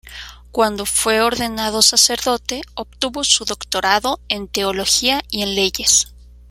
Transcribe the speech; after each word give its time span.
Cuando 0.49 0.87
fue 0.87 1.21
ordenado 1.21 1.83
sacerdote, 1.83 2.61
obtuvo 2.73 3.23
su 3.23 3.45
doctorado 3.45 4.19
en 4.29 4.47
teología 4.47 5.21
y 5.29 5.43
en 5.43 5.53
leyes. 5.53 6.07